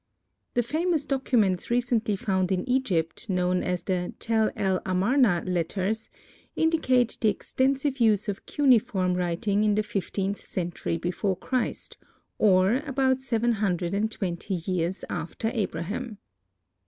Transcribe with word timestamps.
The 0.55 0.63
famous 0.63 1.05
documents 1.05 1.69
recently 1.69 2.15
found 2.15 2.51
in 2.51 2.67
Egypt, 2.67 3.29
known 3.29 3.61
as 3.61 3.83
the 3.83 4.15
"Tel 4.17 4.49
el 4.55 4.81
Amarna" 4.83 5.43
letters, 5.45 6.09
indicate 6.55 7.15
the 7.21 7.29
extensive 7.29 7.99
use 7.99 8.27
of 8.27 8.47
cuneiform 8.47 9.13
writing 9.13 9.63
in 9.63 9.75
the 9.75 9.83
fifteenth 9.83 10.41
century 10.41 10.97
before 10.97 11.35
Christ, 11.37 11.97
or 12.39 12.77
about 12.77 13.21
seven 13.21 13.51
hundred 13.51 13.93
and 13.93 14.09
twenty 14.11 14.55
years 14.55 15.05
after 15.07 15.51
Abraham. 15.53 16.17